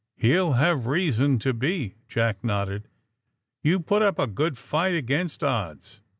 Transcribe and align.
He'll 0.15 0.53
have 0.53 0.87
reason 0.87 1.37
to 1.37 1.53
be," 1.53 1.93
Jack 2.07 2.43
nodded. 2.43 2.87
You 3.61 3.79
put 3.79 4.01
up 4.01 4.17
a 4.17 4.25
good 4.25 4.57
fight 4.57 4.95
against 4.95 5.43
odds." 5.43 6.01